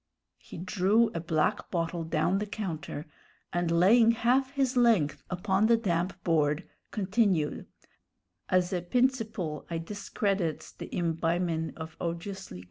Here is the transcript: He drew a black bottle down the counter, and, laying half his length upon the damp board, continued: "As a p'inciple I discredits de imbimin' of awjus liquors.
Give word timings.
He 0.39 0.57
drew 0.57 1.11
a 1.13 1.19
black 1.19 1.69
bottle 1.69 2.03
down 2.03 2.39
the 2.39 2.47
counter, 2.47 3.05
and, 3.53 3.69
laying 3.69 4.13
half 4.13 4.49
his 4.53 4.75
length 4.75 5.21
upon 5.29 5.67
the 5.67 5.77
damp 5.77 6.23
board, 6.23 6.67
continued: 6.89 7.67
"As 8.49 8.73
a 8.73 8.81
p'inciple 8.81 9.67
I 9.69 9.77
discredits 9.77 10.71
de 10.73 10.87
imbimin' 10.87 11.73
of 11.77 11.95
awjus 11.99 12.49
liquors. 12.49 12.59